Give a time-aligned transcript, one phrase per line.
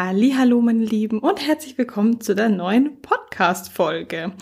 [0.00, 4.32] Hallo, meine Lieben und herzlich willkommen zu der neuen Podcast Folge.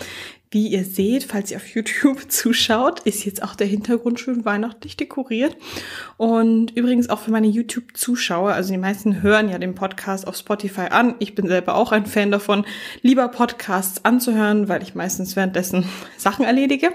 [0.50, 4.98] Wie ihr seht, falls ihr auf YouTube zuschaut, ist jetzt auch der Hintergrund schön weihnachtlich
[4.98, 5.56] dekoriert.
[6.18, 10.88] Und übrigens auch für meine YouTube-Zuschauer, also die meisten hören ja den Podcast auf Spotify
[10.90, 11.14] an.
[11.20, 12.66] Ich bin selber auch ein Fan davon,
[13.00, 15.86] lieber Podcasts anzuhören, weil ich meistens währenddessen
[16.18, 16.90] Sachen erledige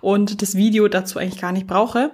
[0.00, 2.12] und das Video dazu eigentlich gar nicht brauche.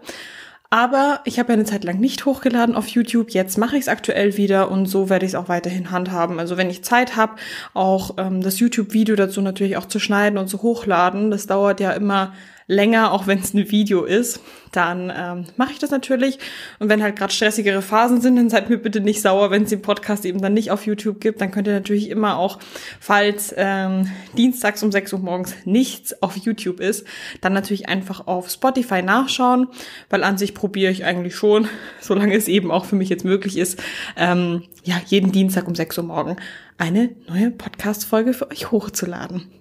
[0.73, 3.30] Aber ich habe ja eine Zeit lang nicht hochgeladen auf YouTube.
[3.30, 6.39] Jetzt mache ich es aktuell wieder und so werde ich es auch weiterhin handhaben.
[6.39, 7.34] Also wenn ich Zeit habe,
[7.75, 11.33] auch ähm, das YouTube-Video dazu natürlich auch zu schneiden und zu hochladen.
[11.33, 12.34] Das dauert ja immer
[12.70, 16.38] länger, auch wenn es ein Video ist, dann ähm, mache ich das natürlich.
[16.78, 19.70] Und wenn halt gerade stressigere Phasen sind, dann seid mir bitte nicht sauer, wenn es
[19.70, 21.41] den Podcast eben dann nicht auf YouTube gibt.
[21.41, 22.61] Dann könnt ihr natürlich immer auch,
[23.01, 27.05] falls ähm, dienstags um 6 Uhr morgens nichts auf YouTube ist,
[27.41, 29.66] dann natürlich einfach auf Spotify nachschauen,
[30.09, 31.69] weil an sich probiere ich eigentlich schon,
[32.00, 33.83] solange es eben auch für mich jetzt möglich ist,
[34.16, 36.37] ähm, ja, jeden Dienstag um 6 Uhr morgen
[36.78, 39.59] eine neue Podcast-Folge für euch hochzuladen.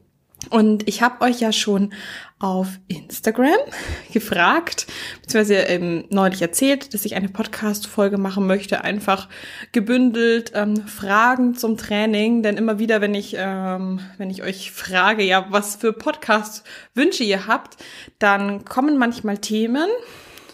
[0.49, 1.93] Und ich habe euch ja schon
[2.39, 3.57] auf Instagram
[4.13, 4.87] gefragt,
[5.21, 9.29] beziehungsweise ähm, neulich erzählt, dass ich eine Podcast-Folge machen möchte, einfach
[9.71, 12.41] gebündelt ähm, Fragen zum Training.
[12.41, 17.45] Denn immer wieder, wenn ich, ähm, wenn ich euch frage, ja, was für Podcast-Wünsche ihr
[17.45, 17.77] habt,
[18.17, 19.87] dann kommen manchmal Themen,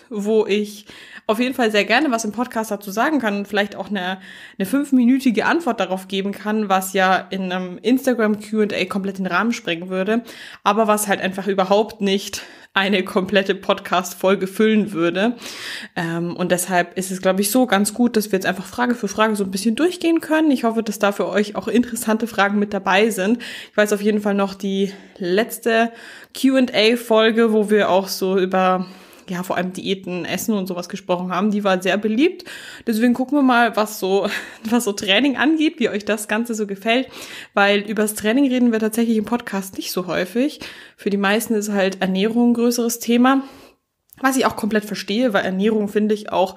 [0.09, 0.87] wo ich
[1.27, 4.19] auf jeden Fall sehr gerne was im Podcast dazu sagen kann und vielleicht auch eine,
[4.57, 9.51] eine fünfminütige Antwort darauf geben kann, was ja in einem Instagram Q&A komplett den Rahmen
[9.51, 10.23] sprengen würde,
[10.63, 12.43] aber was halt einfach überhaupt nicht
[12.75, 15.37] eine komplette Podcast-Folge füllen würde.
[15.95, 18.95] Ähm, und deshalb ist es, glaube ich, so ganz gut, dass wir jetzt einfach Frage
[18.95, 20.51] für Frage so ein bisschen durchgehen können.
[20.51, 23.41] Ich hoffe, dass da für euch auch interessante Fragen mit dabei sind.
[23.71, 25.93] Ich weiß auf jeden Fall noch die letzte
[26.39, 28.87] Q&A-Folge, wo wir auch so über
[29.29, 31.51] ja, vor allem Diäten, Essen und sowas gesprochen haben.
[31.51, 32.45] Die war sehr beliebt.
[32.85, 34.27] Deswegen gucken wir mal, was so,
[34.69, 37.07] was so Training angeht, wie euch das Ganze so gefällt.
[37.53, 40.59] Weil übers Training reden wir tatsächlich im Podcast nicht so häufig.
[40.97, 43.43] Für die meisten ist halt Ernährung ein größeres Thema.
[44.21, 46.55] Was ich auch komplett verstehe, weil Ernährung finde ich auch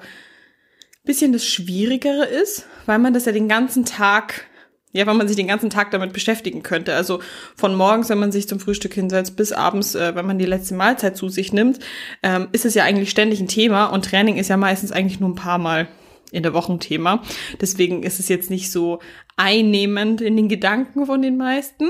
[1.03, 4.45] bisschen das Schwierigere ist, weil man das ja den ganzen Tag
[4.91, 6.95] ja, weil man sich den ganzen Tag damit beschäftigen könnte.
[6.95, 7.21] Also
[7.55, 10.73] von morgens, wenn man sich zum Frühstück hinsetzt, bis abends, äh, wenn man die letzte
[10.73, 11.79] Mahlzeit zu sich nimmt,
[12.23, 15.29] ähm, ist es ja eigentlich ständig ein Thema und Training ist ja meistens eigentlich nur
[15.29, 15.87] ein paar Mal
[16.31, 17.21] in der Woche ein Thema.
[17.61, 18.99] Deswegen ist es jetzt nicht so
[19.37, 21.89] einnehmend in den Gedanken von den meisten.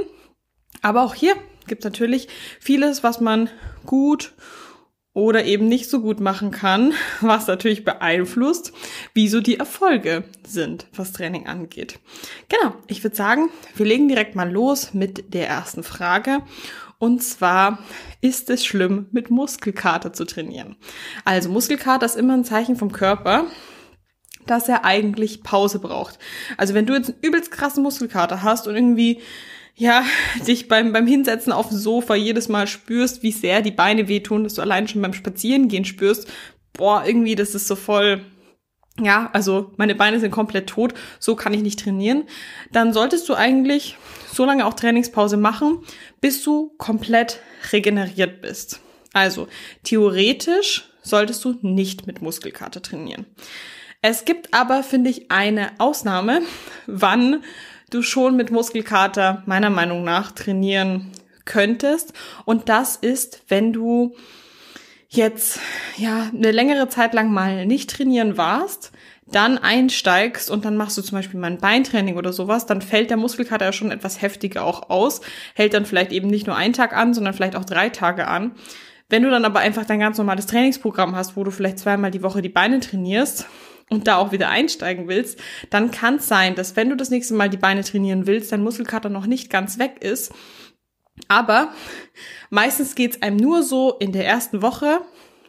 [0.82, 1.36] Aber auch hier
[1.68, 2.28] gibt es natürlich
[2.60, 3.50] vieles, was man
[3.86, 4.34] gut
[5.20, 8.72] oder eben nicht so gut machen kann, was natürlich beeinflusst,
[9.14, 12.00] wieso die Erfolge sind, was Training angeht.
[12.48, 16.40] Genau, ich würde sagen, wir legen direkt mal los mit der ersten Frage.
[17.00, 17.80] Und zwar,
[18.22, 20.76] ist es schlimm, mit Muskelkater zu trainieren?
[21.26, 23.46] Also Muskelkater ist immer ein Zeichen vom Körper,
[24.46, 26.18] dass er eigentlich Pause braucht.
[26.58, 29.22] Also wenn du jetzt einen übelst krassen Muskelkater hast und irgendwie
[29.80, 30.04] ja,
[30.48, 34.44] dich beim, beim Hinsetzen auf dem Sofa jedes Mal spürst, wie sehr die Beine wehtun,
[34.44, 36.28] dass du allein schon beim Spazierengehen spürst,
[36.74, 38.22] boah, irgendwie, das ist so voll,
[39.02, 42.26] ja, also meine Beine sind komplett tot, so kann ich nicht trainieren,
[42.72, 43.98] dann solltest du eigentlich
[44.32, 45.80] so lange auch Trainingspause machen,
[46.22, 47.40] bis du komplett
[47.72, 48.82] regeneriert bist.
[49.14, 49.48] Also,
[49.84, 53.26] theoretisch solltest du nicht mit Muskelkater trainieren.
[54.02, 56.42] Es gibt aber, finde ich, eine Ausnahme,
[56.86, 57.44] wann
[57.90, 61.12] du schon mit Muskelkater meiner Meinung nach trainieren
[61.46, 62.14] könntest.
[62.46, 64.16] Und das ist, wenn du
[65.10, 65.60] jetzt
[65.98, 68.92] ja eine längere Zeit lang mal nicht trainieren warst,
[69.32, 73.10] dann einsteigst und dann machst du zum Beispiel mal ein Beintraining oder sowas, dann fällt
[73.10, 75.22] der Muskelkater ja schon etwas heftiger auch aus,
[75.54, 78.52] hält dann vielleicht eben nicht nur einen Tag an, sondern vielleicht auch drei Tage an.
[79.10, 82.24] Wenn du dann aber einfach dein ganz normales Trainingsprogramm hast, wo du vielleicht zweimal die
[82.24, 83.48] Woche die Beine trainierst,
[83.90, 85.40] und da auch wieder einsteigen willst,
[85.70, 88.64] dann kann es sein, dass wenn du das nächste Mal die Beine trainieren willst, dein
[88.64, 90.32] Muskelkater noch nicht ganz weg ist.
[91.28, 91.74] Aber
[92.50, 95.02] meistens geht's einem nur so in der ersten Woche,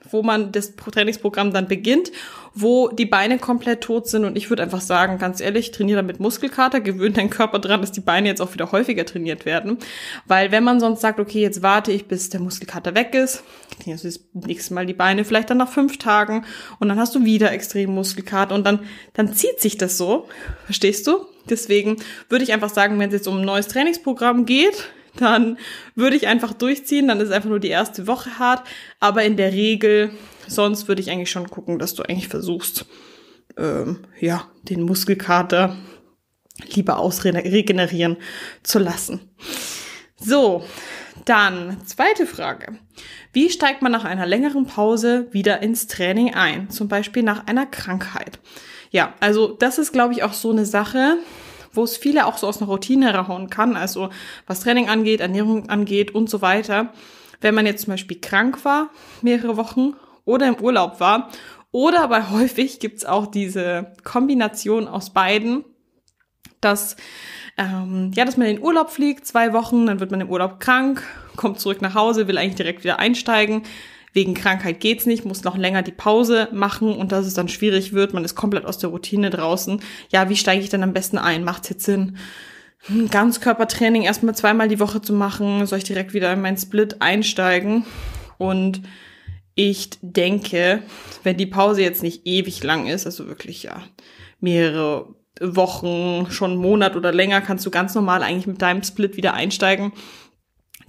[0.08, 2.10] wo man das Trainingsprogramm dann beginnt,
[2.54, 4.24] wo die Beine komplett tot sind.
[4.24, 7.92] Und ich würde einfach sagen, ganz ehrlich, trainiere damit Muskelkater, gewöhnt dein Körper dran, dass
[7.92, 9.78] die Beine jetzt auch wieder häufiger trainiert werden.
[10.26, 13.44] Weil wenn man sonst sagt, okay, jetzt warte ich, bis der Muskelkater weg ist,
[13.80, 16.44] trainierst du das nächste Mal die Beine, vielleicht dann nach fünf Tagen
[16.78, 18.80] und dann hast du wieder extrem Muskelkater und dann,
[19.14, 20.28] dann zieht sich das so.
[20.64, 21.26] Verstehst du?
[21.48, 21.96] Deswegen
[22.28, 25.58] würde ich einfach sagen, wenn es jetzt um ein neues Trainingsprogramm geht, dann
[25.94, 28.66] würde ich einfach durchziehen, dann ist einfach nur die erste Woche hart,
[28.98, 30.10] aber in der Regel,
[30.46, 32.86] sonst würde ich eigentlich schon gucken, dass du eigentlich versuchst,
[33.56, 35.76] ähm, ja, den Muskelkater
[36.74, 38.16] lieber ausregenerieren
[38.62, 39.20] zu lassen.
[40.16, 40.64] So,
[41.24, 42.78] dann zweite Frage.
[43.32, 46.70] Wie steigt man nach einer längeren Pause wieder ins Training ein?
[46.70, 48.38] Zum Beispiel nach einer Krankheit.
[48.90, 51.18] Ja, also das ist, glaube ich, auch so eine Sache,
[51.72, 54.10] wo es viele auch so aus einer Routine raushauen kann, also
[54.46, 56.92] was Training angeht, Ernährung angeht und so weiter.
[57.40, 58.90] Wenn man jetzt zum Beispiel krank war,
[59.22, 59.94] mehrere Wochen
[60.24, 61.30] oder im Urlaub war
[61.72, 65.64] oder aber häufig gibt's auch diese Kombination aus beiden,
[66.60, 66.96] dass
[67.60, 70.60] ähm, ja, dass man in den Urlaub fliegt, zwei Wochen, dann wird man im Urlaub
[70.60, 71.02] krank,
[71.36, 73.62] kommt zurück nach Hause, will eigentlich direkt wieder einsteigen.
[74.12, 77.92] Wegen Krankheit geht's nicht, muss noch länger die Pause machen und dass es dann schwierig
[77.92, 79.80] wird, man ist komplett aus der Routine draußen.
[80.10, 81.44] Ja, wie steige ich denn am besten ein?
[81.44, 82.16] Macht's jetzt Sinn?
[82.88, 87.00] Ein Ganzkörpertraining erstmal zweimal die Woche zu machen, soll ich direkt wieder in meinen Split
[87.00, 87.84] einsteigen?
[88.38, 88.82] Und
[89.54, 90.82] ich denke,
[91.22, 93.82] wenn die Pause jetzt nicht ewig lang ist, also wirklich ja
[94.40, 99.16] mehrere Wochen, schon einen Monat oder länger, kannst du ganz normal eigentlich mit deinem Split
[99.16, 99.92] wieder einsteigen,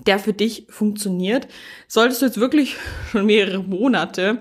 [0.06, 1.48] der für dich funktioniert.
[1.88, 2.78] Solltest du jetzt wirklich
[3.12, 4.40] schon mehrere Monate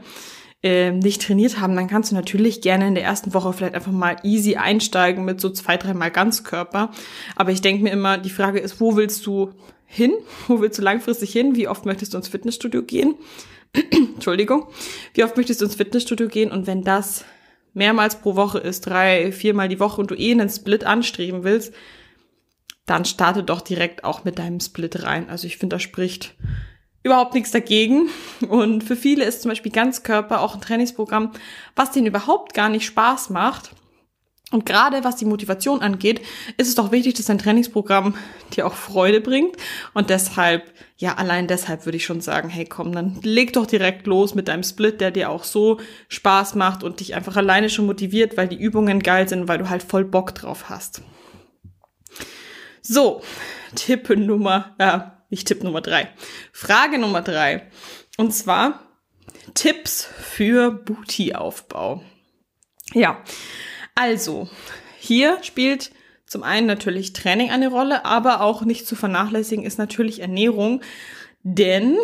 [0.62, 3.92] äh, nicht trainiert haben, dann kannst du natürlich gerne in der ersten Woche vielleicht einfach
[3.92, 6.90] mal easy einsteigen mit so zwei, dreimal Ganzkörper.
[7.34, 9.52] Aber ich denke mir immer, die Frage ist, wo willst du
[9.86, 10.12] hin?
[10.46, 11.56] Wo willst du langfristig hin?
[11.56, 13.16] Wie oft möchtest du ins Fitnessstudio gehen?
[14.14, 14.68] Entschuldigung.
[15.14, 16.52] Wie oft möchtest du ins Fitnessstudio gehen?
[16.52, 17.24] Und wenn das
[17.74, 21.74] mehrmals pro Woche ist, drei, viermal die Woche und du eh einen Split anstreben willst,
[22.86, 25.28] dann starte doch direkt auch mit deinem Split rein.
[25.28, 26.34] Also ich finde, da spricht
[27.02, 28.08] überhaupt nichts dagegen.
[28.48, 31.32] Und für viele ist zum Beispiel Ganzkörper auch ein Trainingsprogramm,
[31.76, 33.70] was denen überhaupt gar nicht Spaß macht.
[34.52, 36.20] Und gerade was die Motivation angeht,
[36.56, 38.16] ist es doch wichtig, dass dein Trainingsprogramm
[38.56, 39.56] dir auch Freude bringt.
[39.94, 44.08] Und deshalb, ja, allein deshalb würde ich schon sagen, hey komm, dann leg doch direkt
[44.08, 45.78] los mit deinem Split, der dir auch so
[46.08, 49.70] Spaß macht und dich einfach alleine schon motiviert, weil die Übungen geil sind, weil du
[49.70, 51.02] halt voll Bock drauf hast.
[52.82, 53.22] So,
[53.74, 56.08] Tipp Nummer, ja, nicht Tipp Nummer drei.
[56.52, 57.68] Frage Nummer drei.
[58.16, 58.80] Und zwar
[59.54, 62.02] Tipps für Booty-Aufbau.
[62.92, 63.22] Ja,
[63.94, 64.48] also,
[64.98, 65.90] hier spielt
[66.26, 70.80] zum einen natürlich Training eine Rolle, aber auch nicht zu vernachlässigen ist natürlich Ernährung.
[71.42, 71.96] Denn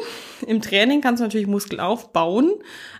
[0.47, 2.55] im Training kannst du natürlich Muskel aufbauen,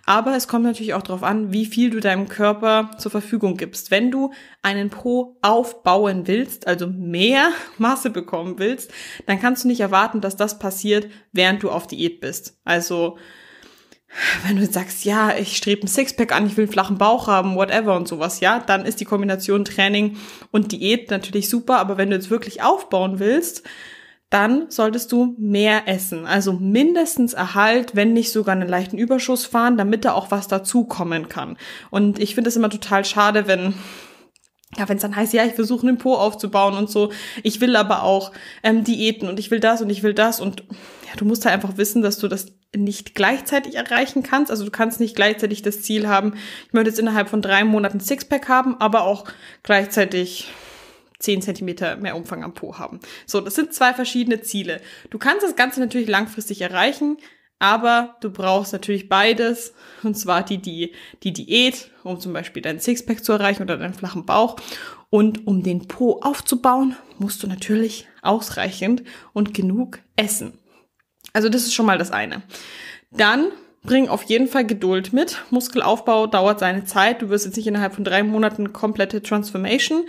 [0.05, 3.89] aber es kommt natürlich auch darauf an, wie viel du deinem Körper zur Verfügung gibst.
[3.89, 4.31] Wenn du
[4.61, 7.49] einen Po aufbauen willst, also mehr
[7.79, 8.91] Masse bekommen willst,
[9.25, 12.59] dann kannst du nicht erwarten, dass das passiert, während du auf Diät bist.
[12.63, 13.17] Also
[14.45, 17.55] wenn du sagst, ja, ich strebe ein Sixpack an, ich will einen flachen Bauch haben,
[17.55, 20.17] whatever und sowas, ja, dann ist die Kombination Training
[20.51, 23.63] und Diät natürlich super, aber wenn du jetzt wirklich aufbauen willst,
[24.29, 26.25] dann solltest du mehr essen.
[26.25, 31.29] Also mindestens Erhalt, wenn nicht sogar einen leichten Überschuss fahren, damit da auch was dazukommen
[31.29, 31.57] kann.
[31.91, 33.73] Und ich finde es immer total schade, wenn
[34.75, 37.77] ja, wenn es dann heißt, ja, ich versuche einen Po aufzubauen und so, ich will
[37.77, 38.33] aber auch
[38.63, 40.61] ähm, Diäten und ich will das und ich will das und
[41.07, 44.51] ja, du musst halt einfach wissen, dass du das nicht gleichzeitig erreichen kannst.
[44.51, 46.33] Also du kannst nicht gleichzeitig das Ziel haben,
[46.67, 49.23] ich möchte jetzt innerhalb von drei Monaten Sixpack haben, aber auch
[49.63, 50.49] gleichzeitig
[51.19, 52.99] zehn Zentimeter mehr Umfang am Po haben.
[53.25, 54.81] So, das sind zwei verschiedene Ziele.
[55.09, 57.17] Du kannst das Ganze natürlich langfristig erreichen,
[57.59, 59.73] aber du brauchst natürlich beides,
[60.03, 60.93] und zwar die, die,
[61.23, 64.57] die Diät, um zum Beispiel deinen Sixpack zu erreichen oder deinen flachen Bauch.
[65.09, 69.03] Und um den Po aufzubauen, musst du natürlich ausreichend
[69.33, 70.59] und genug essen.
[71.33, 72.43] Also das ist schon mal das eine.
[73.11, 73.51] Dann
[73.87, 75.41] bring auf jeden Fall Geduld mit.
[75.49, 77.23] Muskelaufbau dauert seine Zeit.
[77.23, 80.05] Du wirst jetzt nicht innerhalb von drei Monaten komplette Transformation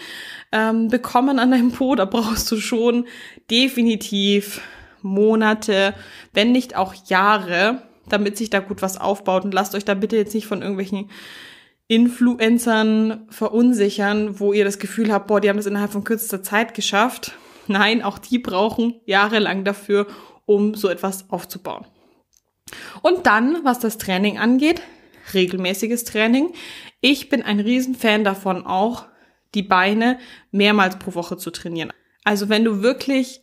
[0.53, 1.95] ähm, bekommen an deinem Po.
[1.95, 3.07] Da brauchst du schon
[3.51, 4.61] definitiv
[5.01, 5.95] Monate,
[6.35, 9.45] wenn nicht auch Jahre, damit sich da gut was aufbaut.
[9.45, 11.09] Und lasst euch da bitte jetzt nicht von irgendwelchen
[11.87, 16.75] Influencern verunsichern, wo ihr das Gefühl habt, boah, die haben das innerhalb von kürzester Zeit
[16.75, 17.33] geschafft.
[17.67, 20.07] Nein, auch die brauchen jahrelang dafür,
[20.45, 21.87] um so etwas aufzubauen.
[23.03, 24.83] Und dann, was das Training angeht,
[25.35, 26.53] regelmäßiges Training.
[27.01, 29.07] Ich bin ein Riesenfan davon auch,
[29.55, 30.19] die Beine
[30.51, 31.93] mehrmals pro Woche zu trainieren.
[32.25, 33.41] Also wenn du wirklich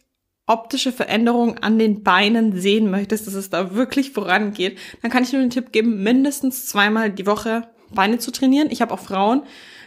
[0.48, 5.34] optische Veränderungen an den Beinen sehen möchtest, dass es da wirklich vorangeht, dann kann ich
[5.34, 8.70] nur den Tipp geben, mindestens zweimal die Woche Beine zu trainieren.
[8.70, 9.44] Ich habe auch Frauen,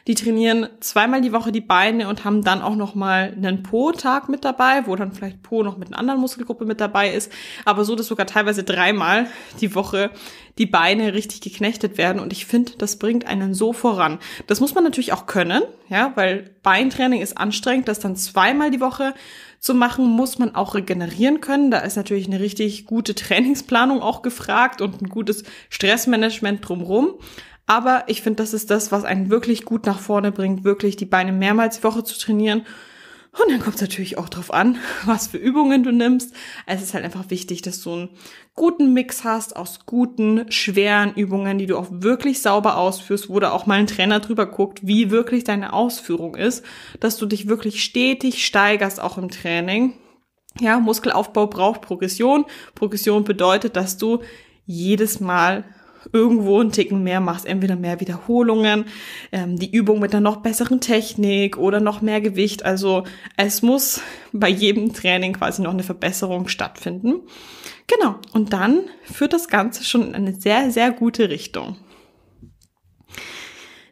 [0.09, 4.31] die trainieren zweimal die Woche die Beine und haben dann auch noch mal einen Po-Tag
[4.31, 7.31] mit dabei, wo dann vielleicht Po noch mit einer anderen Muskelgruppe mit dabei ist,
[7.67, 9.27] aber so, dass sogar teilweise dreimal
[9.61, 10.11] die Woche
[10.57, 14.19] die Beine richtig geknechtet werden und ich finde, das bringt einen so voran.
[14.47, 18.81] Das muss man natürlich auch können, ja, weil Beintraining ist anstrengend, das dann zweimal die
[18.81, 19.13] Woche
[19.61, 21.71] zu machen, muss man auch regenerieren können.
[21.71, 27.15] Da ist natürlich eine richtig gute Trainingsplanung auch gefragt und ein gutes Stressmanagement drumrum.
[27.69, 31.05] Aber ich finde, das ist das, was einen wirklich gut nach vorne bringt, wirklich die
[31.05, 32.65] Beine mehrmals die Woche zu trainieren.
[33.33, 36.35] Und dann kommt es natürlich auch drauf an, was für Übungen du nimmst.
[36.65, 38.09] Es ist halt einfach wichtig, dass du einen
[38.55, 43.53] guten Mix hast aus guten, schweren Übungen, die du auch wirklich sauber ausführst, wo da
[43.53, 46.65] auch mal ein Trainer drüber guckt, wie wirklich deine Ausführung ist,
[47.01, 49.93] dass du dich wirklich stetig steigerst, auch im Training.
[50.59, 52.47] Ja, Muskelaufbau braucht Progression.
[52.75, 54.23] Progression bedeutet, dass du
[54.65, 55.65] jedes Mal
[56.13, 58.87] irgendwo einen Ticken mehr machst, entweder mehr Wiederholungen,
[59.33, 62.65] ähm, die Übung mit einer noch besseren Technik oder noch mehr Gewicht.
[62.65, 63.05] Also
[63.37, 64.01] es muss
[64.33, 67.23] bei jedem Training quasi noch eine Verbesserung stattfinden.
[67.87, 71.77] Genau, und dann führt das Ganze schon in eine sehr, sehr gute Richtung.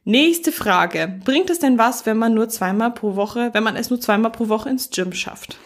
[0.04, 1.20] Nächste Frage.
[1.25, 4.30] Bringt es denn was, wenn man nur zweimal pro Woche, wenn man es nur zweimal
[4.30, 5.58] pro Woche ins Gym schafft?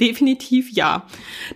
[0.00, 1.06] Definitiv ja.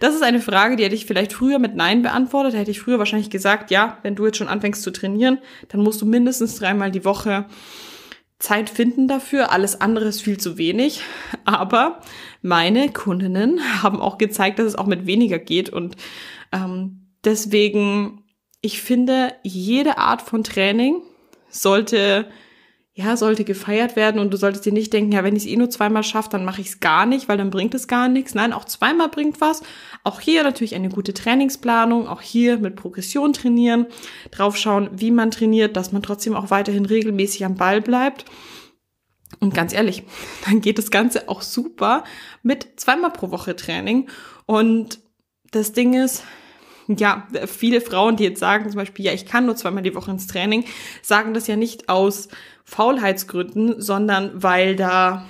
[0.00, 2.54] Das ist eine Frage, die hätte ich vielleicht früher mit Nein beantwortet.
[2.54, 6.02] Hätte ich früher wahrscheinlich gesagt, ja, wenn du jetzt schon anfängst zu trainieren, dann musst
[6.02, 7.46] du mindestens dreimal die Woche
[8.40, 9.52] Zeit finden dafür.
[9.52, 11.02] Alles andere ist viel zu wenig.
[11.44, 12.00] Aber
[12.42, 15.70] meine Kundinnen haben auch gezeigt, dass es auch mit weniger geht.
[15.70, 15.96] Und
[16.50, 18.24] ähm, deswegen,
[18.60, 21.00] ich finde, jede Art von Training
[21.48, 22.28] sollte
[22.94, 25.56] ja, sollte gefeiert werden und du solltest dir nicht denken, ja, wenn ich es eh
[25.56, 28.34] nur zweimal schaffe, dann mache ich es gar nicht, weil dann bringt es gar nichts.
[28.34, 29.62] Nein, auch zweimal bringt was.
[30.04, 33.86] Auch hier natürlich eine gute Trainingsplanung, auch hier mit Progression trainieren,
[34.30, 38.26] draufschauen, wie man trainiert, dass man trotzdem auch weiterhin regelmäßig am Ball bleibt.
[39.40, 40.02] Und ganz ehrlich,
[40.44, 42.04] dann geht das Ganze auch super
[42.42, 44.10] mit zweimal pro Woche Training.
[44.44, 45.00] Und
[45.50, 46.24] das Ding ist,
[46.88, 50.10] ja, viele Frauen, die jetzt sagen zum Beispiel, ja, ich kann nur zweimal die Woche
[50.10, 50.64] ins Training,
[51.02, 52.28] sagen das ja nicht aus
[52.64, 55.26] Faulheitsgründen, sondern weil da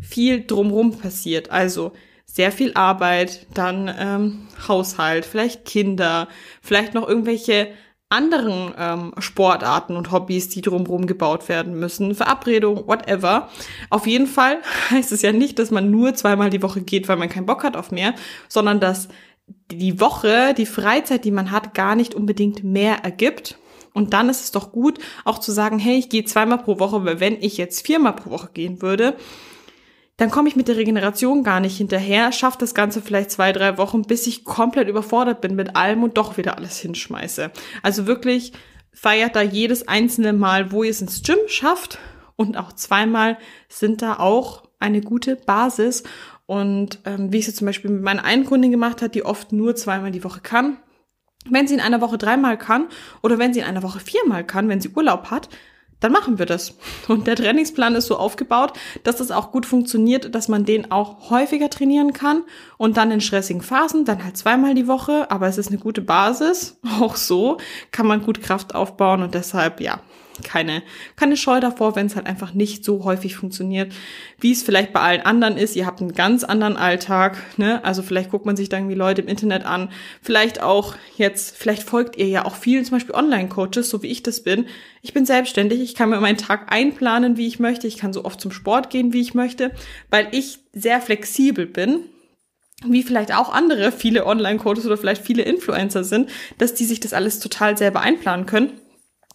[0.00, 1.50] viel drumrum passiert.
[1.50, 1.92] Also
[2.26, 6.28] sehr viel Arbeit, dann ähm, Haushalt, vielleicht Kinder,
[6.62, 7.68] vielleicht noch irgendwelche
[8.12, 13.48] anderen ähm, Sportarten und Hobbys, die drumherum gebaut werden müssen, Verabredung, whatever.
[13.88, 14.58] Auf jeden Fall
[14.90, 17.64] heißt es ja nicht, dass man nur zweimal die Woche geht, weil man keinen Bock
[17.64, 18.14] hat auf mehr,
[18.48, 19.08] sondern dass
[19.70, 23.58] die Woche, die Freizeit, die man hat, gar nicht unbedingt mehr ergibt.
[23.94, 27.04] Und dann ist es doch gut, auch zu sagen, hey, ich gehe zweimal pro Woche,
[27.04, 29.16] weil wenn ich jetzt viermal pro Woche gehen würde,
[30.16, 33.78] dann komme ich mit der Regeneration gar nicht hinterher, schaffe das Ganze vielleicht zwei, drei
[33.78, 37.50] Wochen, bis ich komplett überfordert bin mit allem und doch wieder alles hinschmeiße.
[37.82, 38.52] Also wirklich
[38.92, 41.98] feiert da jedes einzelne Mal, wo ihr es ins Gym schafft
[42.36, 46.02] und auch zweimal sind da auch eine gute Basis
[46.46, 49.52] und ähm, wie ich es zum Beispiel mit meiner einen Kundin gemacht hat, die oft
[49.52, 50.76] nur zweimal die Woche kann.
[51.48, 52.86] Wenn sie in einer Woche dreimal kann
[53.22, 55.48] oder wenn sie in einer Woche viermal kann, wenn sie Urlaub hat,
[56.02, 56.76] dann machen wir das.
[57.08, 58.72] Und der Trainingsplan ist so aufgebaut,
[59.04, 62.42] dass das auch gut funktioniert, dass man den auch häufiger trainieren kann
[62.76, 66.02] und dann in stressigen Phasen, dann halt zweimal die Woche, aber es ist eine gute
[66.02, 66.78] Basis.
[67.00, 67.58] Auch so
[67.92, 70.00] kann man gut Kraft aufbauen und deshalb, ja,
[70.42, 70.82] keine,
[71.16, 73.92] keine Scheu davor, wenn es halt einfach nicht so häufig funktioniert,
[74.40, 75.76] wie es vielleicht bei allen anderen ist.
[75.76, 77.84] Ihr habt einen ganz anderen Alltag, ne?
[77.84, 79.90] Also vielleicht guckt man sich dann irgendwie Leute im Internet an.
[80.22, 84.22] Vielleicht auch jetzt, vielleicht folgt ihr ja auch vielen zum Beispiel Online-Coaches, so wie ich
[84.22, 84.66] das bin.
[85.02, 87.86] Ich bin selbstständig, ich kann mir meinen Tag einplanen, wie ich möchte.
[87.86, 89.72] Ich kann so oft zum Sport gehen, wie ich möchte,
[90.10, 92.00] weil ich sehr flexibel bin
[92.84, 97.12] wie vielleicht auch andere viele Online-Coaches oder vielleicht viele Influencer sind, dass die sich das
[97.12, 98.72] alles total selber einplanen können.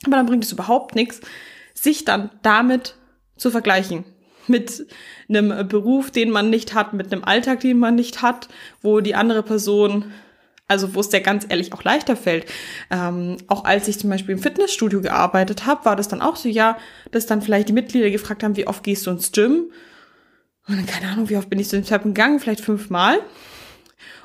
[0.06, 1.22] Aber dann bringt es überhaupt nichts,
[1.74, 2.96] sich dann damit
[3.38, 4.04] zu vergleichen.
[4.48, 4.88] Mit
[5.28, 8.48] einem Beruf, den man nicht hat, mit einem Alltag, den man nicht hat,
[8.82, 10.12] wo die andere Person,
[10.68, 12.46] also wo es der ganz ehrlich auch leichter fällt.
[12.90, 16.48] Ähm, auch als ich zum Beispiel im Fitnessstudio gearbeitet habe, war das dann auch so,
[16.48, 16.78] ja,
[17.12, 19.72] dass dann vielleicht die Mitglieder gefragt haben, wie oft gehst du ins Gym?
[20.68, 23.20] Und dann, keine Ahnung, wie oft bin ich zu dem Zeitpunkt gegangen, vielleicht fünfmal.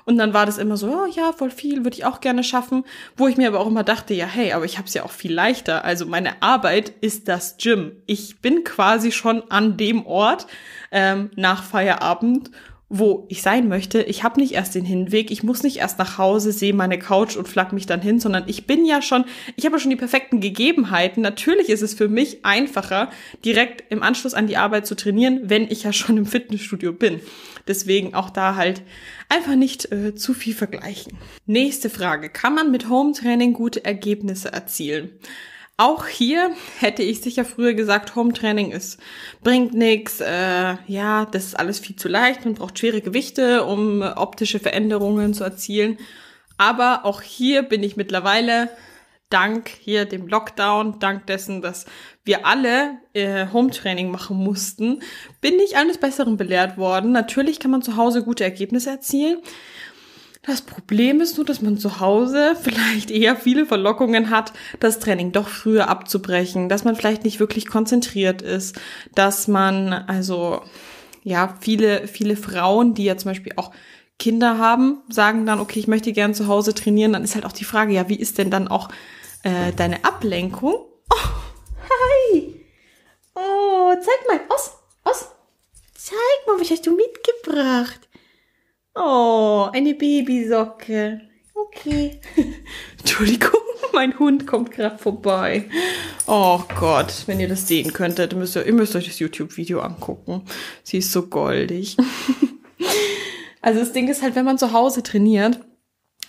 [0.05, 2.85] Und dann war das immer so, oh ja, voll viel, würde ich auch gerne schaffen.
[3.17, 5.13] Wo ich mir aber auch immer dachte, ja, hey, aber ich habe es ja auch
[5.13, 5.85] viel leichter.
[5.85, 7.93] Also meine Arbeit ist das Gym.
[8.07, 10.47] Ich bin quasi schon an dem Ort
[10.91, 12.51] ähm, nach Feierabend
[12.95, 14.03] wo ich sein möchte.
[14.03, 17.37] Ich habe nicht erst den Hinweg, ich muss nicht erst nach Hause, sehe meine Couch
[17.37, 19.25] und flack mich dann hin, sondern ich bin ja schon,
[19.57, 21.23] ich habe ja schon die perfekten Gegebenheiten.
[21.23, 23.11] Natürlich ist es für mich einfacher,
[23.47, 27.21] direkt im Anschluss an die Arbeit zu trainieren, wenn ich ja schon im Fitnessstudio bin.
[27.67, 28.83] Deswegen auch da halt
[29.31, 31.17] einfach nicht äh, zu viel vergleichen.
[31.47, 32.29] Nächste Frage.
[32.29, 35.13] Kann man mit Home Training gute Ergebnisse erzielen?
[35.79, 39.01] Auch hier hätte ich sicher früher gesagt, Home-Training ist,
[39.43, 44.03] bringt nichts, äh, ja, das ist alles viel zu leicht, man braucht schwere Gewichte, um
[44.03, 45.99] optische Veränderungen zu erzielen.
[46.59, 48.69] Aber auch hier bin ich mittlerweile,
[49.31, 51.87] dank hier dem Lockdown, dank dessen, dass
[52.23, 55.03] wir alle äh, Home-Training machen mussten,
[55.41, 57.13] bin ich eines Besseren belehrt worden.
[57.13, 59.39] Natürlich kann man zu Hause gute Ergebnisse erzielen.
[60.45, 65.31] Das Problem ist nur, dass man zu Hause vielleicht eher viele Verlockungen hat, das Training
[65.31, 68.81] doch früher abzubrechen, dass man vielleicht nicht wirklich konzentriert ist,
[69.15, 70.63] dass man also
[71.23, 73.71] ja, viele, viele Frauen, die ja zum Beispiel auch
[74.19, 77.53] Kinder haben, sagen dann, okay, ich möchte gern zu Hause trainieren, dann ist halt auch
[77.53, 78.89] die Frage, ja, wie ist denn dann auch
[79.45, 80.75] äh, deine Ablenkung?
[81.09, 81.29] Oh,
[81.89, 82.61] hi!
[83.37, 84.73] Oh, zeig mal, aus,
[85.05, 85.29] aus.
[85.95, 86.17] Zeig
[86.49, 88.09] mal, was hast du mitgebracht?
[88.95, 91.23] Oh, eine Babysocke.
[91.55, 92.21] Okay.
[92.99, 93.61] Entschuldigung,
[93.95, 95.71] mein Hund kommt gerade vorbei.
[96.27, 100.43] Oh Gott, wenn ihr das sehen könntet, müsst ihr, ihr müsst euch das YouTube-Video angucken.
[100.83, 101.97] Sie ist so goldig.
[103.63, 105.61] also das Ding ist halt, wenn man zu Hause trainiert,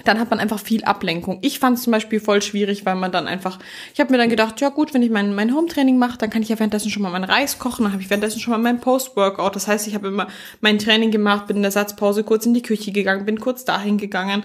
[0.05, 1.37] dann hat man einfach viel Ablenkung.
[1.41, 3.59] Ich fand es zum Beispiel voll schwierig, weil man dann einfach,
[3.93, 6.41] ich habe mir dann gedacht, ja gut, wenn ich mein, mein Home-Training mache, dann kann
[6.41, 8.81] ich ja währenddessen schon mal meinen Reis kochen, dann habe ich währenddessen schon mal mein
[8.81, 9.55] Post-Workout.
[9.55, 10.27] Das heißt, ich habe immer
[10.61, 13.97] mein Training gemacht, bin in der Satzpause kurz in die Küche gegangen, bin kurz dahin
[13.97, 14.43] gegangen.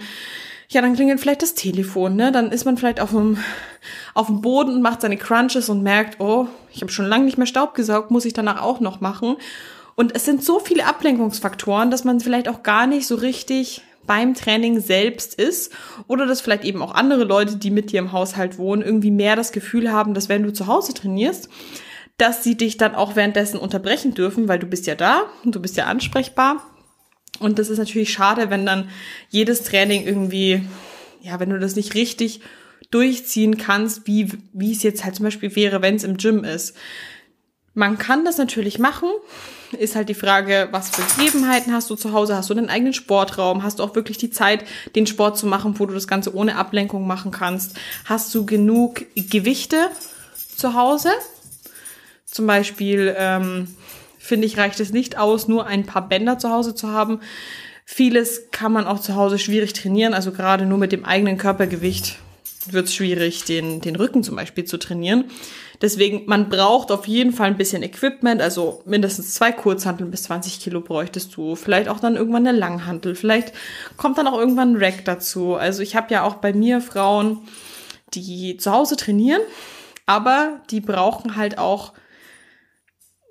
[0.70, 2.30] Ja, dann klingelt vielleicht das Telefon, ne?
[2.30, 3.38] Dann ist man vielleicht auf dem,
[4.12, 7.38] auf dem Boden und macht seine Crunches und merkt, oh, ich habe schon lange nicht
[7.38, 9.36] mehr Staub gesaugt, muss ich danach auch noch machen.
[9.94, 14.34] Und es sind so viele Ablenkungsfaktoren, dass man vielleicht auch gar nicht so richtig beim
[14.34, 15.72] Training selbst ist
[16.08, 19.36] oder dass vielleicht eben auch andere Leute, die mit dir im Haushalt wohnen, irgendwie mehr
[19.36, 21.48] das Gefühl haben, dass wenn du zu Hause trainierst,
[22.16, 25.60] dass sie dich dann auch währenddessen unterbrechen dürfen, weil du bist ja da und du
[25.60, 26.64] bist ja ansprechbar.
[27.38, 28.88] Und das ist natürlich schade, wenn dann
[29.28, 30.62] jedes Training irgendwie,
[31.22, 32.40] ja, wenn du das nicht richtig
[32.90, 36.76] durchziehen kannst, wie, wie es jetzt halt zum Beispiel wäre, wenn es im Gym ist.
[37.78, 39.08] Man kann das natürlich machen,
[39.78, 42.34] ist halt die Frage, was für Gegebenheiten hast du zu Hause?
[42.34, 43.62] Hast du einen eigenen Sportraum?
[43.62, 44.64] Hast du auch wirklich die Zeit,
[44.96, 47.76] den Sport zu machen, wo du das Ganze ohne Ablenkung machen kannst?
[48.04, 49.76] Hast du genug Gewichte
[50.56, 51.10] zu Hause?
[52.26, 53.68] Zum Beispiel, ähm,
[54.18, 57.20] finde ich, reicht es nicht aus, nur ein paar Bänder zu Hause zu haben.
[57.84, 62.18] Vieles kann man auch zu Hause schwierig trainieren, also gerade nur mit dem eigenen Körpergewicht
[62.72, 65.24] wird es schwierig, den, den Rücken zum Beispiel zu trainieren.
[65.80, 70.58] Deswegen, man braucht auf jeden Fall ein bisschen Equipment, also mindestens zwei Kurzhanteln bis 20
[70.58, 71.54] Kilo bräuchtest du.
[71.54, 73.14] Vielleicht auch dann irgendwann eine Langhantel.
[73.14, 73.52] Vielleicht
[73.96, 75.54] kommt dann auch irgendwann ein Rack dazu.
[75.54, 77.46] Also ich habe ja auch bei mir Frauen,
[78.14, 79.42] die zu Hause trainieren,
[80.06, 81.92] aber die brauchen halt auch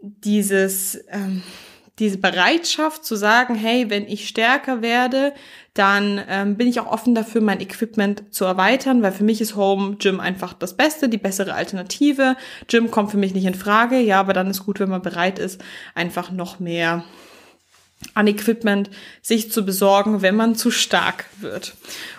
[0.02, 1.44] dieses, ähm,
[2.00, 5.34] diese Bereitschaft zu sagen, hey, wenn ich stärker werde,
[5.74, 9.56] dann ähm, bin ich auch offen dafür, mein Equipment zu erweitern, weil für mich ist
[9.56, 12.36] Home Gym einfach das Beste, die bessere Alternative.
[12.68, 15.40] Gym kommt für mich nicht in Frage, ja, aber dann ist gut, wenn man bereit
[15.40, 15.64] ist,
[15.96, 17.04] einfach noch mehr
[18.14, 21.76] an Equipment sich zu besorgen, wenn man zu stark wird.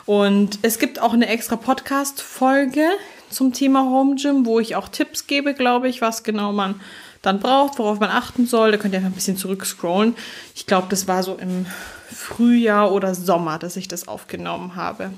[0.06, 2.84] Und es gibt auch eine extra Podcast-Folge
[3.30, 6.80] zum Thema Home Gym, wo ich auch Tipps gebe, glaube ich, was genau man
[7.22, 8.72] dann braucht, worauf man achten soll.
[8.72, 10.14] Da könnt ihr einfach ein bisschen zurückscrollen.
[10.54, 11.66] Ich glaube, das war so im
[12.10, 15.10] Frühjahr oder Sommer, dass ich das aufgenommen habe.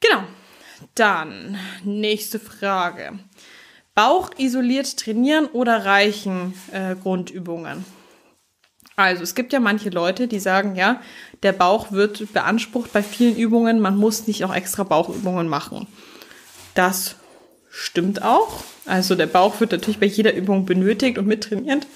[0.00, 0.22] Genau.
[0.94, 3.18] Dann nächste Frage.
[3.94, 7.84] Bauch isoliert trainieren oder reichen äh, Grundübungen?
[8.96, 11.00] Also es gibt ja manche Leute, die sagen, ja,
[11.42, 15.86] der Bauch wird beansprucht bei vielen Übungen, man muss nicht auch extra Bauchübungen machen.
[16.74, 17.16] Das
[17.70, 18.64] stimmt auch.
[18.84, 21.86] Also der Bauch wird natürlich bei jeder Übung benötigt und mittrainiert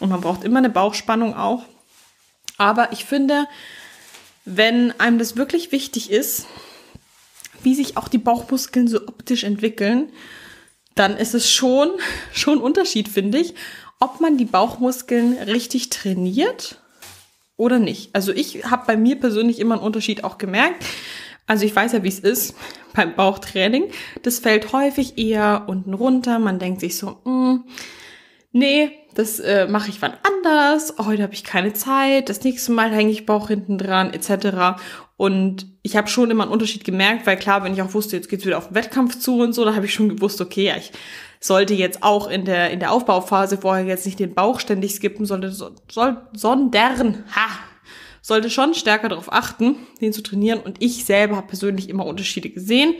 [0.00, 1.64] und man braucht immer eine Bauchspannung auch.
[2.56, 3.46] Aber ich finde,
[4.44, 6.46] wenn einem das wirklich wichtig ist,
[7.62, 10.12] wie sich auch die Bauchmuskeln so optisch entwickeln,
[10.94, 11.90] dann ist es schon
[12.32, 13.54] schon Unterschied, finde ich,
[13.98, 16.78] ob man die Bauchmuskeln richtig trainiert
[17.56, 18.10] oder nicht.
[18.14, 20.84] Also ich habe bei mir persönlich immer einen Unterschied auch gemerkt.
[21.46, 22.54] Also ich weiß ja, wie es ist
[22.94, 23.90] beim Bauchtraining.
[24.22, 26.38] Das fällt häufig eher unten runter.
[26.38, 27.64] Man denkt sich so, mm,
[28.52, 30.94] nee, das äh, mache ich wann anders.
[30.98, 32.28] Heute habe ich keine Zeit.
[32.28, 34.80] Das nächste Mal hänge ich Bauch hinten dran, etc.
[35.16, 38.28] Und ich habe schon immer einen Unterschied gemerkt, weil klar, wenn ich auch wusste, jetzt
[38.28, 40.76] geht's wieder auf den Wettkampf zu und so, da habe ich schon gewusst, okay, ja,
[40.76, 40.90] ich
[41.40, 45.26] sollte jetzt auch in der in der Aufbauphase vorher jetzt nicht den Bauch ständig skippen,
[45.26, 45.52] soll,
[46.32, 47.48] sondern ha,
[48.24, 50.60] sollte schon stärker darauf achten, den zu trainieren.
[50.60, 52.94] Und ich selber habe persönlich immer Unterschiede gesehen.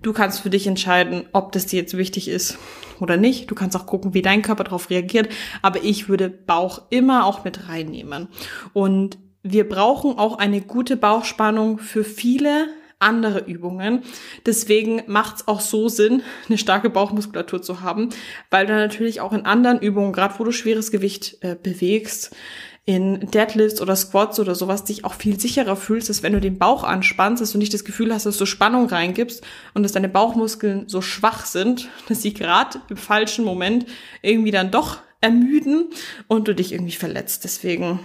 [0.00, 2.56] Du kannst für dich entscheiden, ob das dir jetzt wichtig ist
[2.98, 3.50] oder nicht.
[3.50, 5.28] Du kannst auch gucken, wie dein Körper darauf reagiert.
[5.60, 8.28] Aber ich würde Bauch immer auch mit reinnehmen.
[8.72, 14.04] Und wir brauchen auch eine gute Bauchspannung für viele andere Übungen.
[14.46, 18.08] Deswegen macht es auch so Sinn, eine starke Bauchmuskulatur zu haben,
[18.48, 22.34] weil du natürlich auch in anderen Übungen, gerade wo du schweres Gewicht äh, bewegst,
[22.84, 26.58] in Deadlifts oder Squats oder sowas dich auch viel sicherer fühlst, als wenn du den
[26.58, 30.08] Bauch anspannst, dass du nicht das Gefühl hast, dass du Spannung reingibst und dass deine
[30.08, 33.86] Bauchmuskeln so schwach sind, dass sie gerade im falschen Moment
[34.20, 35.90] irgendwie dann doch ermüden
[36.26, 37.44] und du dich irgendwie verletzt.
[37.44, 38.00] Deswegen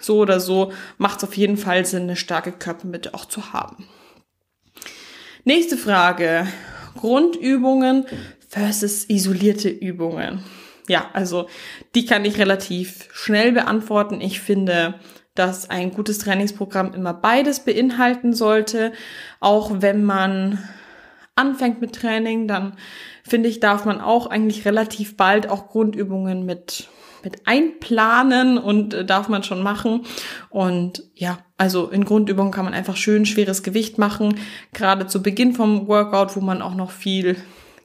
[0.00, 3.88] so oder so macht es auf jeden Fall Sinn, eine starke Körpermitte auch zu haben.
[5.44, 6.46] Nächste Frage.
[6.96, 8.06] Grundübungen
[8.48, 10.44] versus isolierte Übungen.
[10.90, 11.46] Ja, also
[11.94, 14.20] die kann ich relativ schnell beantworten.
[14.20, 14.96] Ich finde,
[15.36, 18.92] dass ein gutes Trainingsprogramm immer beides beinhalten sollte.
[19.38, 20.58] Auch wenn man
[21.36, 22.76] anfängt mit Training, dann
[23.22, 26.88] finde ich, darf man auch eigentlich relativ bald auch Grundübungen mit
[27.22, 30.06] mit einplanen und äh, darf man schon machen.
[30.48, 34.40] Und ja, also in Grundübungen kann man einfach schön schweres Gewicht machen,
[34.72, 37.36] gerade zu Beginn vom Workout, wo man auch noch viel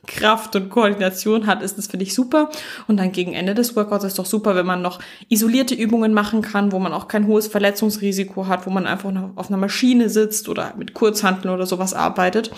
[0.05, 2.49] Kraft und Koordination hat, ist das finde ich super.
[2.87, 6.41] Und dann gegen Ende des Workouts ist doch super, wenn man noch isolierte Übungen machen
[6.41, 10.49] kann, wo man auch kein hohes Verletzungsrisiko hat, wo man einfach auf einer Maschine sitzt
[10.49, 12.51] oder mit Kurzhanteln oder sowas arbeitet.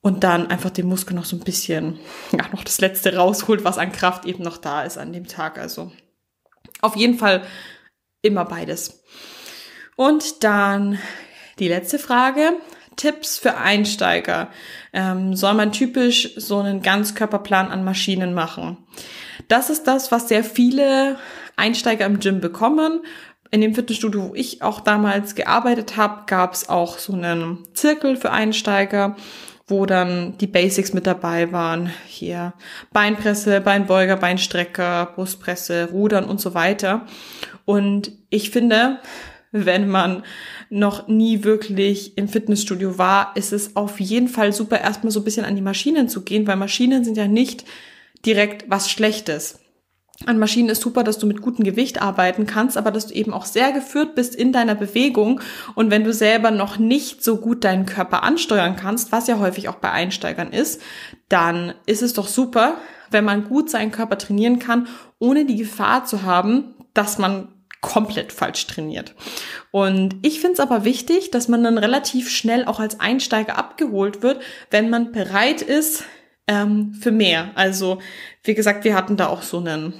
[0.00, 1.98] Und dann einfach den Muskel noch so ein bisschen,
[2.32, 5.58] ja, noch das Letzte rausholt, was an Kraft eben noch da ist an dem Tag.
[5.58, 5.92] Also
[6.80, 7.42] auf jeden Fall
[8.20, 9.02] immer beides.
[9.94, 10.98] Und dann
[11.58, 12.54] die letzte Frage.
[12.96, 14.48] Tipps für Einsteiger.
[14.92, 18.78] Ähm, soll man typisch so einen Ganzkörperplan an Maschinen machen?
[19.48, 21.16] Das ist das, was sehr viele
[21.56, 23.00] Einsteiger im Gym bekommen.
[23.50, 28.16] In dem Fitnessstudio, wo ich auch damals gearbeitet habe, gab es auch so einen Zirkel
[28.16, 29.16] für Einsteiger,
[29.66, 31.92] wo dann die Basics mit dabei waren.
[32.06, 32.54] Hier
[32.92, 37.06] Beinpresse, Beinbeuger, Beinstrecker, Brustpresse, Rudern und so weiter.
[37.64, 39.00] Und ich finde,
[39.52, 40.24] wenn man
[40.70, 45.24] noch nie wirklich im Fitnessstudio war, ist es auf jeden Fall super, erstmal so ein
[45.24, 47.64] bisschen an die Maschinen zu gehen, weil Maschinen sind ja nicht
[48.24, 49.58] direkt was Schlechtes.
[50.26, 53.32] An Maschinen ist super, dass du mit gutem Gewicht arbeiten kannst, aber dass du eben
[53.32, 55.40] auch sehr geführt bist in deiner Bewegung.
[55.74, 59.68] Und wenn du selber noch nicht so gut deinen Körper ansteuern kannst, was ja häufig
[59.68, 60.80] auch bei Einsteigern ist,
[61.28, 62.76] dann ist es doch super,
[63.10, 64.86] wenn man gut seinen Körper trainieren kann,
[65.18, 67.48] ohne die Gefahr zu haben, dass man
[67.82, 69.14] komplett falsch trainiert.
[69.70, 74.22] Und ich finde es aber wichtig, dass man dann relativ schnell auch als Einsteiger abgeholt
[74.22, 74.40] wird,
[74.70, 76.04] wenn man bereit ist
[76.46, 77.50] ähm, für mehr.
[77.56, 77.98] Also
[78.44, 79.94] wie gesagt, wir hatten da auch so einen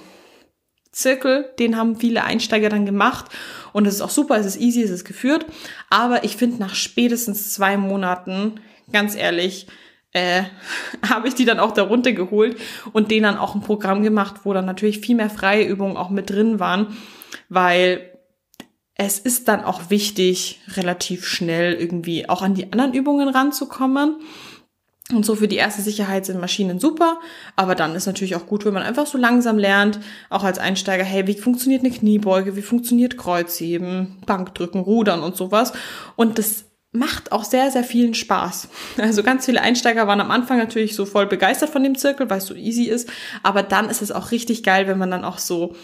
[0.92, 3.26] Zirkel, den haben viele Einsteiger dann gemacht
[3.72, 5.44] und es ist auch super, es ist easy, es ist geführt.
[5.90, 8.60] Aber ich finde nach spätestens zwei Monaten,
[8.92, 9.66] ganz ehrlich,
[10.12, 10.44] äh,
[11.10, 12.56] habe ich die dann auch darunter geholt
[12.92, 16.10] und denen dann auch ein Programm gemacht, wo dann natürlich viel mehr freie Übungen auch
[16.10, 16.96] mit drin waren
[17.48, 18.12] weil
[18.94, 24.16] es ist dann auch wichtig, relativ schnell irgendwie auch an die anderen Übungen ranzukommen.
[25.12, 27.18] Und so für die erste Sicherheit sind Maschinen super,
[27.56, 29.98] aber dann ist natürlich auch gut, wenn man einfach so langsam lernt,
[30.30, 35.72] auch als Einsteiger, hey, wie funktioniert eine Kniebeuge, wie funktioniert Kreuzheben, Bankdrücken, Rudern und sowas.
[36.16, 38.68] Und das macht auch sehr, sehr vielen Spaß.
[38.98, 42.38] Also ganz viele Einsteiger waren am Anfang natürlich so voll begeistert von dem Zirkel, weil
[42.38, 43.10] es so easy ist,
[43.42, 45.74] aber dann ist es auch richtig geil, wenn man dann auch so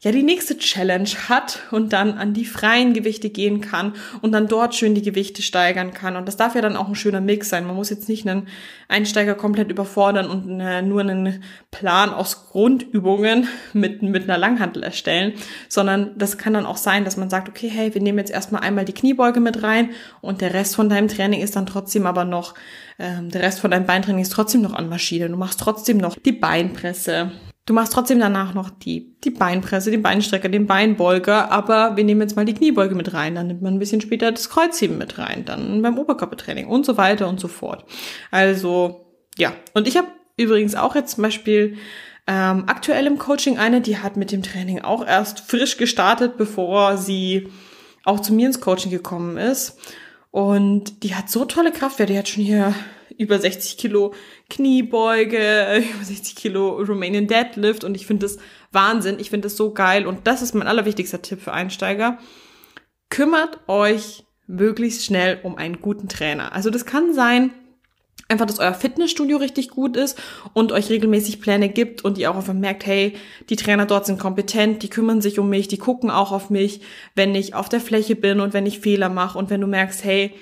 [0.00, 4.46] ja die nächste Challenge hat und dann an die freien Gewichte gehen kann und dann
[4.46, 6.16] dort schön die Gewichte steigern kann.
[6.16, 7.66] Und das darf ja dann auch ein schöner Mix sein.
[7.66, 8.46] Man muss jetzt nicht einen
[8.86, 15.32] Einsteiger komplett überfordern und eine, nur einen Plan aus Grundübungen mit, mit einer Langhantel erstellen,
[15.68, 18.62] sondern das kann dann auch sein, dass man sagt, okay, hey, wir nehmen jetzt erstmal
[18.62, 22.24] einmal die Kniebeuge mit rein und der Rest von deinem Training ist dann trotzdem aber
[22.24, 22.54] noch,
[23.00, 25.28] ähm, der Rest von deinem Beintraining ist trotzdem noch an Maschine.
[25.28, 27.32] Du machst trotzdem noch die Beinpresse
[27.68, 32.22] Du machst trotzdem danach noch die, die Beinpresse, den Beinstrecker, den Beinbeuger, aber wir nehmen
[32.22, 35.18] jetzt mal die Kniebeuge mit rein, dann nimmt man ein bisschen später das Kreuzheben mit
[35.18, 37.84] rein, dann beim Oberkörpertraining und so weiter und so fort.
[38.30, 39.04] Also,
[39.36, 39.52] ja.
[39.74, 41.76] Und ich habe übrigens auch jetzt zum Beispiel
[42.26, 46.96] ähm, aktuell im Coaching eine, die hat mit dem Training auch erst frisch gestartet, bevor
[46.96, 47.48] sie
[48.06, 49.78] auch zu mir ins Coaching gekommen ist.
[50.30, 52.72] Und die hat so tolle Kraftwerte, die hat schon hier
[53.16, 54.14] über 60 Kilo
[54.50, 58.38] Kniebeuge, über 60 Kilo Romanian Deadlift und ich finde das
[58.72, 59.18] Wahnsinn.
[59.18, 62.18] Ich finde das so geil und das ist mein allerwichtigster Tipp für Einsteiger.
[63.10, 66.52] Kümmert euch möglichst schnell um einen guten Trainer.
[66.52, 67.52] Also das kann sein,
[68.28, 70.18] einfach, dass euer Fitnessstudio richtig gut ist
[70.52, 73.14] und euch regelmäßig Pläne gibt und ihr auch einfach merkt, hey,
[73.48, 76.80] die Trainer dort sind kompetent, die kümmern sich um mich, die gucken auch auf mich,
[77.14, 80.04] wenn ich auf der Fläche bin und wenn ich Fehler mache und wenn du merkst,
[80.04, 80.34] hey,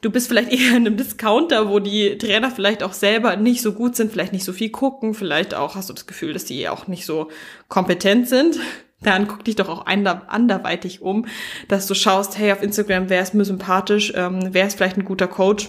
[0.00, 3.72] du bist vielleicht eher in einem Discounter, wo die Trainer vielleicht auch selber nicht so
[3.72, 6.68] gut sind, vielleicht nicht so viel gucken, vielleicht auch hast du das Gefühl, dass die
[6.68, 7.30] auch nicht so
[7.68, 8.58] kompetent sind.
[9.02, 11.26] Dann guck dich doch auch anderweitig um,
[11.68, 15.04] dass du schaust, hey, auf Instagram, wer ist mir sympathisch, ähm, wer ist vielleicht ein
[15.04, 15.68] guter Coach.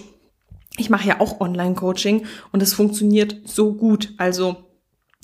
[0.77, 4.13] Ich mache ja auch Online-Coaching und es funktioniert so gut.
[4.17, 4.66] Also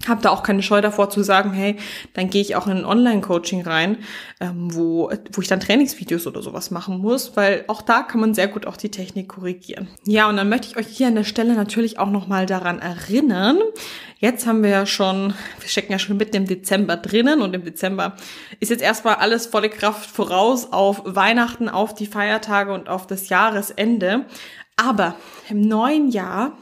[0.07, 1.77] habe da auch keine Scheu davor zu sagen, hey,
[2.13, 3.97] dann gehe ich auch in ein Online-Coaching rein,
[4.41, 8.33] ähm, wo, wo ich dann Trainingsvideos oder sowas machen muss, weil auch da kann man
[8.33, 9.87] sehr gut auch die Technik korrigieren.
[10.05, 13.59] Ja, und dann möchte ich euch hier an der Stelle natürlich auch nochmal daran erinnern.
[14.17, 17.63] Jetzt haben wir ja schon, wir stecken ja schon mitten im Dezember drinnen und im
[17.63, 18.15] Dezember
[18.59, 23.29] ist jetzt erstmal alles volle Kraft voraus auf Weihnachten, auf die Feiertage und auf das
[23.29, 24.25] Jahresende.
[24.75, 25.15] Aber
[25.49, 26.57] im neuen Jahr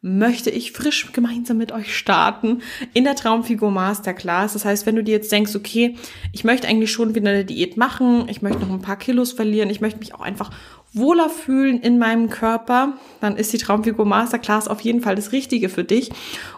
[0.00, 2.62] möchte ich frisch gemeinsam mit euch starten
[2.94, 4.52] in der Traumfigur Masterclass.
[4.52, 5.96] Das heißt, wenn du dir jetzt denkst, okay,
[6.32, 9.70] ich möchte eigentlich schon wieder eine Diät machen, ich möchte noch ein paar Kilos verlieren,
[9.70, 10.50] ich möchte mich auch einfach
[10.92, 15.68] wohler fühlen in meinem Körper, dann ist die Traumfigur Masterclass auf jeden Fall das Richtige
[15.68, 16.10] für dich.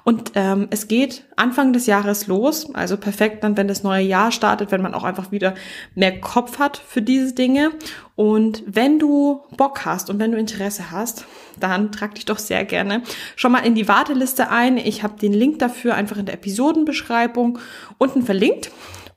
[0.05, 4.31] Und ähm, es geht Anfang des Jahres los, also perfekt dann, wenn das neue Jahr
[4.31, 5.55] startet, wenn man auch einfach wieder
[5.95, 7.73] mehr Kopf hat für diese Dinge.
[8.15, 11.25] Und wenn du Bock hast und wenn du Interesse hast,
[11.59, 13.03] dann trag dich doch sehr gerne
[13.35, 14.77] schon mal in die Warteliste ein.
[14.77, 17.59] Ich habe den Link dafür einfach in der Episodenbeschreibung
[17.99, 18.71] unten verlinkt.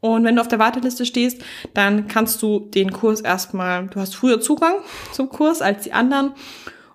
[0.03, 1.41] Und wenn du auf der Warteliste stehst,
[1.73, 4.73] dann kannst du den Kurs erstmal, du hast früher Zugang
[5.13, 6.33] zum Kurs als die anderen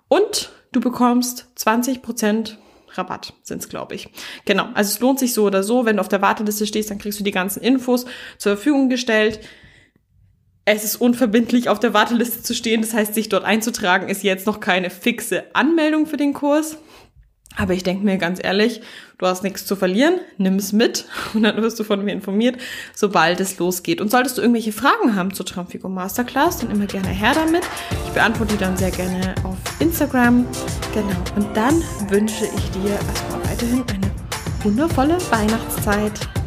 [0.09, 4.09] und du bekommst 20 Prozent Rabatt sind es, glaube ich.
[4.45, 5.85] Genau, also es lohnt sich so oder so.
[5.85, 8.05] Wenn du auf der Warteliste stehst, dann kriegst du die ganzen Infos
[8.37, 9.39] zur Verfügung gestellt.
[10.65, 12.81] Es ist unverbindlich, auf der Warteliste zu stehen.
[12.81, 16.77] Das heißt, sich dort einzutragen, ist jetzt noch keine fixe Anmeldung für den Kurs.
[17.59, 18.79] Aber ich denke mir ganz ehrlich,
[19.17, 22.55] du hast nichts zu verlieren, nimm es mit und dann wirst du von mir informiert,
[22.95, 23.99] sobald es losgeht.
[23.99, 27.63] Und solltest du irgendwelche Fragen haben zur Traumfigur Masterclass, dann immer gerne her damit.
[28.07, 30.45] Ich beantworte die dann sehr gerne auf Instagram.
[30.93, 31.17] Genau.
[31.35, 34.11] Und dann wünsche ich dir erstmal weiterhin eine
[34.63, 36.38] wundervolle Weihnachtszeit.